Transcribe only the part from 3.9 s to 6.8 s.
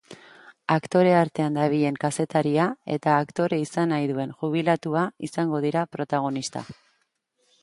nahi duen jubilatua izango dira protagonista.